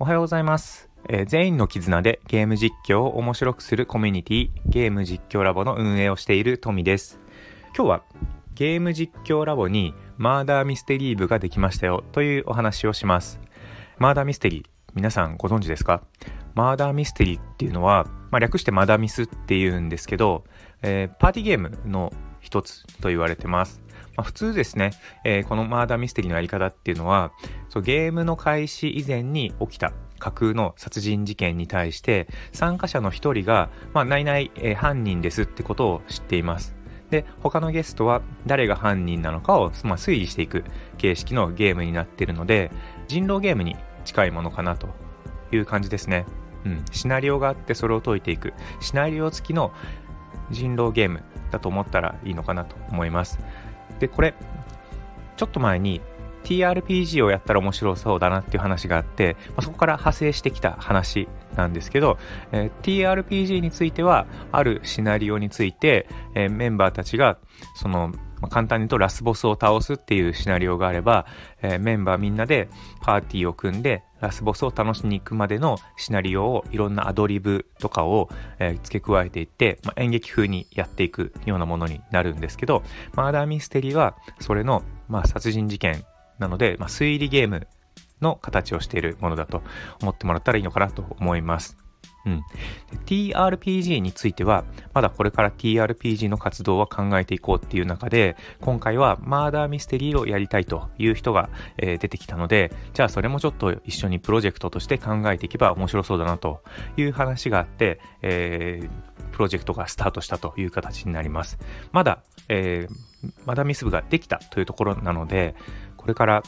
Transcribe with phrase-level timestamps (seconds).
[0.00, 0.88] おはようございます。
[1.08, 7.18] えー全員の絆でゲーム実況を面白くするコミュニティゲーム実況ラボの運営をしているトミです。
[7.76, 8.02] 今日は
[8.54, 13.40] ゲーム実況ラボにマーダーミステリー部ができましたよというお話をします。
[13.98, 14.64] マーダーミステリー、
[14.94, 16.04] 皆さんご存知ですか？
[16.54, 20.44] マーダーミステリーっていうのは、まあ、略してマダミスっていうんですけど、
[20.80, 23.82] えーパーティーゲームの一つと言われてます。
[24.16, 24.90] まあ、普通ですね、
[25.24, 27.32] えーこのマーダーミステリーのやり方っていうのは、
[27.68, 36.74] そうゲームの開始以前に起きた架空の殺人事件に対して参加者の一人が、まあ、ないない、えー犯人ですってことを知っています。
[37.10, 40.64] で、他のゲストは誰が犯人なのかを、まあ、推理していく
[40.98, 42.70] 形式のゲームになっているので、
[43.06, 44.88] 人狼ゲームに近いものかなと
[45.52, 46.26] いう感じですね。
[46.64, 46.84] うん。
[46.90, 48.52] シナリオがあってそれを解いていく。
[48.80, 49.72] シナリオ付きの
[50.50, 53.38] 人狼ゲームだと思ったらいいのかなと思います。
[54.00, 54.34] で、これ、
[55.36, 56.00] ちょっと前に
[56.44, 62.18] TRPG をやったら面白そうだなっていう話があって、まあそこから派生してきた話なんですけど、
[62.52, 67.38] えー TRPG については、あるシナリオについて、えーメンバーたちが、
[67.76, 71.26] その、まあ簡単に言うとラスボスを倒すっていうシナリオがあれば、
[71.62, 72.68] えーメンバーみんなで
[73.02, 78.28] パーティーを組んで、ラスボスを楽しに行くまでのシナリオをいろんなアドリブとかを、
[78.58, 82.82] えー付け加えていって、まあ演劇風にやっていくようなものになるんですけど、
[83.14, 86.04] マーダーミステリーはそれの、まあ、殺人事件
[86.38, 87.66] なので、まあ、推理ゲーム
[88.20, 89.62] の形をしているものだと
[90.02, 91.78] 思ってもらったらいいのかなと思います。
[92.26, 92.42] うん。
[93.06, 94.64] TRPG については、
[94.98, 106.62] まだこれから TRPG の活動は考えていこうっていう中で、今回はマーダーミステリーをやりたいという人が、えー出てきたので、じゃあそれもちょっと一緒にプロジェクトとして考えていけば面白そうだなと
[106.96, 108.90] いう話があって、えー
[109.30, 111.58] プロジェクトがスタートしたという形になります。
[111.92, 113.08] まだ、えー
[113.46, 115.54] マダミス部ができたというところなので、
[115.96, 116.42] これから、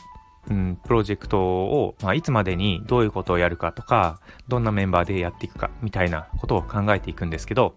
[0.48, 7.74] うん、プロジェクトを、まあ、いつまでにどういうことをやるかとか、どんなメンバーでやっていくかみたいなことを考えていくんですけど、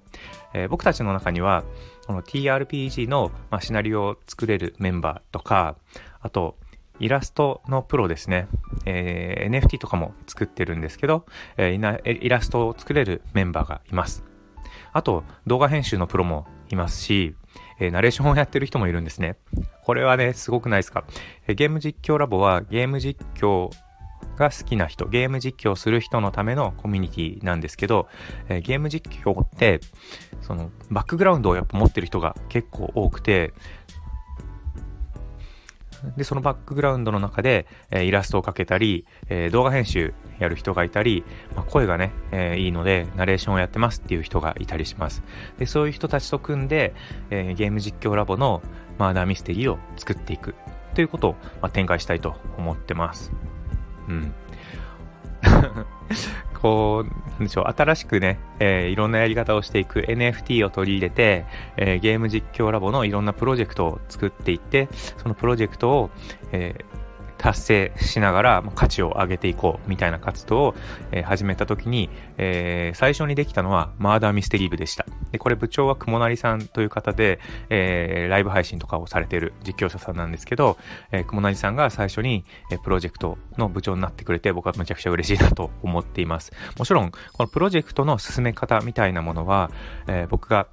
[0.54, 1.64] えー僕たちの中には、
[2.08, 5.76] この TRPG の、まあ、シナリオを作れるメンバーとか、
[6.22, 6.58] あと、
[7.00, 8.48] イラストのプロですね。
[8.86, 11.26] えー NFT とかも作ってるんですけど、
[11.58, 14.24] えーイナイラストを作れるメンバーがいます。
[14.94, 17.36] あと、動画編集のプロもいますし、
[17.80, 19.36] えーナレーションをやってる人もいるんですね。
[19.84, 21.04] これはね、すごくないですか。
[21.48, 23.70] えーゲーム実況ラボはゲーム実況
[24.38, 28.08] が好きな人、ゲーム実況する人のためのコミュニティなんですけど、
[28.50, 29.80] えーゲーム実況って、
[30.42, 33.54] その、バックグラウンドをやっぱ持ってる人が結構多くて、
[36.18, 41.24] で、そのバックグラウンドの中で、えーイラストを描けたり、えー動画編集やる人がいたり、
[41.56, 45.24] まあ、声がね、えーいいので、ナレーションをやってますっていう人がいたりします。
[45.58, 46.94] で、そういう人たちと組んで、
[47.30, 48.62] えゲーム実況ラボの
[48.98, 50.56] マーダーミステリーを作っていく
[50.94, 53.32] ということを、まあ、展開したいと思ってます。
[54.08, 54.34] うん。
[56.62, 61.46] こう、でしょう、新しくね、えーいろんなやり方をしていく NFT を取り入れて、
[61.78, 66.10] えーゲーム実況ラボのいろんなプロジェクトを作っていって、そのプロジェクトを、
[66.52, 67.03] えー
[67.44, 70.76] 達成しながら価値を上げていこうみたいな活動を、
[71.12, 75.06] えー始めた時に、えー最初にできたのはマーダーミステリー部でした。
[75.32, 77.40] で、これ部長は雲成さんという方で、
[77.70, 80.78] えーライブ配信とかをされている実況者さんなんですけど、
[81.12, 86.54] えー雲成さんが最初に、えープロジェクトの部長になってくれて僕はめちゃくちゃ嬉しいなと思っています。
[86.80, 89.70] もちろん、このプロジェクトの進め方みたいなものは、
[90.08, 90.68] えー僕が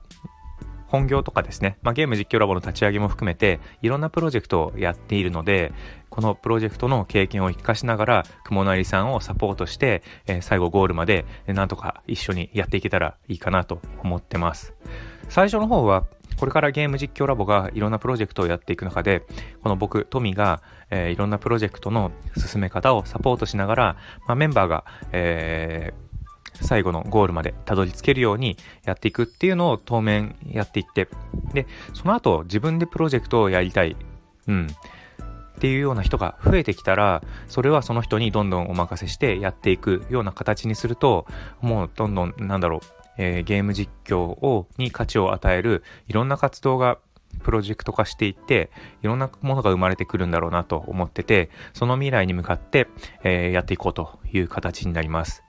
[0.90, 5.72] 本業とかですね、まあ、ゲーム実況ラボの立ち上げも含めて、いろんなプロジェクトをやっているので、
[6.08, 14.74] このプロジェクトの経験を活かしながら、雲成さんをサポートして、えー最後ゴールまで、なんとか一緒にやっていけたらいいかなと思ってます。
[15.28, 16.06] 最初の方は、
[16.38, 19.22] これからゲーム実況ラボがいろんなプロジェクトをやっていく中で、
[19.62, 23.96] この僕、トミが、えーいろんなプロジェクトの進め方をサポートしながら、
[24.26, 26.09] まあ、メンバーが、えー
[26.54, 31.08] 最後のゴールまでたどり着けるようにやっていくっていうのを当面やっていって、
[31.52, 33.96] で、その後自分でプロジェクトをやりたい、
[34.46, 41.26] うん、っていうような人が増えてきたら、それはその人にどんどんお任せしてやっていくような形にすると、
[41.60, 42.80] もうどんどん、なんだろう、
[43.18, 46.98] えーゲーム実況を、に価値を与えるいろんな活動が
[47.42, 48.70] プロジェクト化していって、
[49.02, 52.88] いろんなものが生まれてくるんだろうなと思ってて、その未来に向かって、
[53.22, 55.42] えーやっていこうという形になります。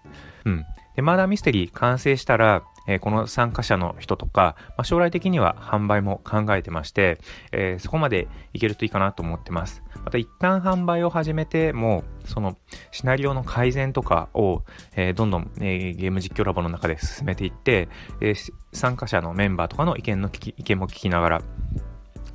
[0.44, 0.66] うん。
[0.96, 7.20] で、マーダーミステリー完成したら、えーこの参加者の人とか、まあ、将来的には販売も考えてまして、
[7.52, 9.84] えーそこまでいけるといいかなと思ってます。
[10.04, 12.58] また一旦販売を始めても、その
[12.92, 14.64] シナリオの改善とかを、
[14.96, 17.88] えーどんどん、えゲーム実況ラボの中で進めていって、
[18.20, 18.34] え
[18.74, 21.42] 参加者のメンバーとかの意見の聞き意見も聞きながら、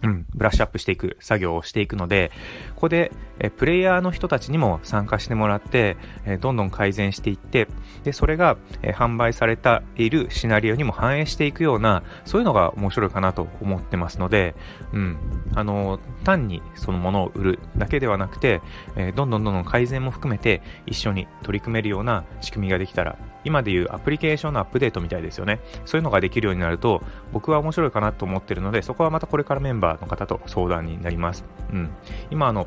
[0.03, 2.31] うん、ブラッシュアップしていく作業をしていくので、
[2.75, 7.69] ここで、えプレイヤーの人たちにも参加してもらって、えどんどん改善していって、
[8.05, 14.55] で、それが、え販売されているシナリオにも反映していくような、そういうのが面白いかなと思ってますので、
[14.93, 15.19] うん、
[15.55, 18.61] あの、単にそのものを売るだけではなくて、
[18.97, 25.61] えどんどんどんどん改善も含めて一緒に取り組めるような仕組みができたら今でいうアプリケーションのアップデートみたいですよね。
[25.85, 27.01] そういうのができるようになると、
[27.33, 31.45] 僕は面白いかなと思ってるので、そこはまたこれからメンバーの方と相談になります。
[31.73, 31.91] うん。
[32.31, 32.67] 今、あの、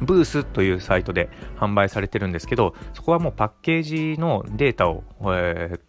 [0.00, 1.28] ブースというサイトで
[1.58, 5.80] 販売されてるんですけど、そこはもうパッケージのデータを、えー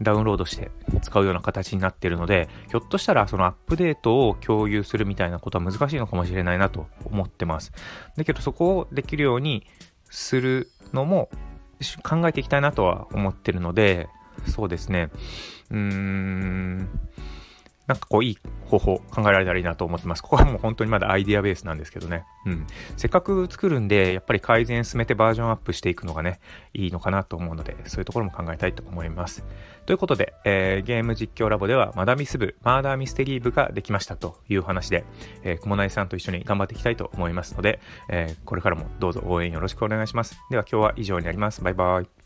[0.00, 0.70] ダウンロードして
[1.02, 7.72] 使うような形になっているので、ひょっとしたらそのアップデートを共有するみたいなことは難しいのかもしれないなと思ってます。
[8.16, 9.66] だけどそこをできるように
[10.08, 11.30] するのも
[12.02, 14.08] 考えていきたいなとは思ってるので、
[14.46, 15.10] そうですね。
[15.70, 16.88] うーん。
[17.88, 20.22] なんかこういい方法考えられたらいいなと思ってます。
[20.22, 22.24] ここはもう本当にまだアイディアベースなんですけどね。
[22.44, 22.66] うん。
[22.98, 26.38] せっかく作るんで、やっぱり改善進めてバージョンアップしていくのがね、
[26.74, 29.42] いいのかなと思うので、そういうところも考えたいと思います。
[29.86, 35.06] ということで、えー、ゲーム実況ラボではマダミス部、マーダーミステリー部ができましたという話で、
[35.42, 37.80] えー、雲内さんと一緒に頑張っていきたいと思いますので、
[38.10, 40.38] えー、これからもどうぞ応援よろしくお願いします。
[40.50, 41.62] では今日は以上になります。
[41.62, 42.17] バイバイ。